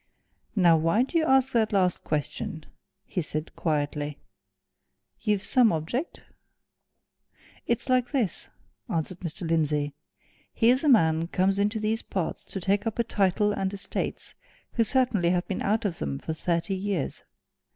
"Now, 0.55 0.77
why 0.77 1.03
do 1.03 1.15
you 1.15 1.25
ask 1.25 1.51
that 1.53 1.71
last 1.71 2.03
question?" 2.03 2.65
he 3.05 3.21
said 3.21 3.55
quietly. 3.55 4.17
"You've 5.19 5.43
some 5.43 5.71
object?" 5.71 6.23
"It's 7.67 7.87
like 7.87 8.11
this," 8.11 8.49
answered 8.89 9.19
Mr. 9.19 9.47
Lindsey. 9.47 9.93
"Here's 10.55 10.83
a 10.83 10.89
man 10.89 11.27
comes 11.27 11.59
into 11.59 11.79
these 11.79 12.01
parts 12.01 12.43
to 12.45 12.59
take 12.59 12.87
up 12.87 12.97
a 12.97 13.03
title 13.03 13.51
and 13.51 13.71
estates, 13.71 14.33
who 14.71 14.83
certainly 14.83 15.29
had 15.29 15.47
been 15.47 15.61
out 15.61 15.85
of 15.85 15.99
them 15.99 16.17
for 16.17 16.33
thirty 16.33 16.73
years. 16.75 17.21